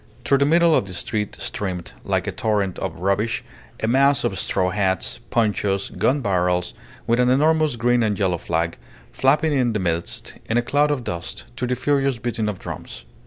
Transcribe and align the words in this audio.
Through 0.25 0.39
the 0.39 0.47
middle 0.47 0.73
of 0.73 0.87
the 0.87 0.95
street 0.95 1.37
streamed, 1.39 1.91
like 2.03 2.25
a 2.25 2.31
torrent 2.31 2.79
of 2.79 3.01
rubbish, 3.01 3.43
a 3.81 3.87
mass 3.87 4.23
of 4.23 4.39
straw 4.39 4.71
hats, 4.71 5.19
ponchos, 5.29 5.91
gun 5.91 6.21
barrels, 6.21 6.73
with 7.05 7.19
an 7.19 7.29
enormous 7.29 7.75
green 7.75 8.01
and 8.01 8.17
yellow 8.17 8.39
flag 8.39 8.77
flapping 9.11 9.53
in 9.53 9.73
their 9.73 9.83
midst, 9.83 10.37
in 10.49 10.57
a 10.57 10.63
cloud 10.63 10.89
of 10.89 11.03
dust, 11.03 11.45
to 11.55 11.67
the 11.67 11.75
furious 11.75 12.17
beating 12.17 12.49
of 12.49 12.57
drums. 12.57 13.05